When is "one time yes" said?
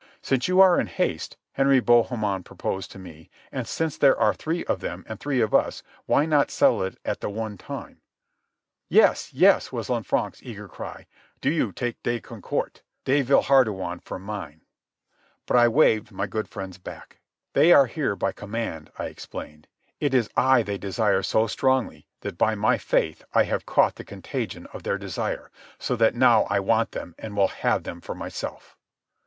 7.29-9.31